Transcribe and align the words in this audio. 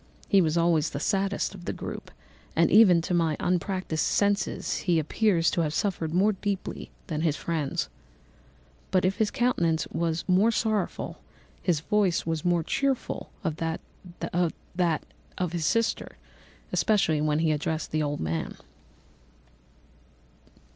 He 0.27 0.41
was 0.41 0.57
always 0.57 0.89
the 0.89 0.99
saddest 0.99 1.53
of 1.53 1.65
the 1.65 1.71
group, 1.73 2.09
and 2.55 2.71
even 2.71 3.03
to 3.03 3.13
my 3.13 3.37
unpractised 3.39 4.03
senses, 4.03 4.77
he 4.77 4.97
appeared 4.97 5.43
to 5.51 5.61
have 5.61 5.75
suffered 5.75 6.11
more 6.11 6.31
deeply 6.31 6.89
than 7.05 7.21
his 7.21 7.35
friends. 7.35 7.87
But 8.89 9.05
if 9.05 9.17
his 9.17 9.29
countenance 9.29 9.85
was 9.91 10.25
more 10.27 10.49
sorrowful, 10.49 11.19
his 11.61 11.81
voice 11.81 12.25
was 12.25 12.43
more 12.43 12.63
cheerful 12.63 13.29
than 13.43 13.77
that 14.17 15.03
of 15.37 15.51
his 15.53 15.67
sister, 15.67 16.17
especially 16.71 17.21
when 17.21 17.37
he 17.37 17.51
addressed 17.51 17.91
the 17.91 18.01
old 18.01 18.19
man. 18.19 18.55